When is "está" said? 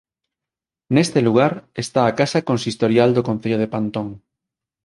1.83-2.01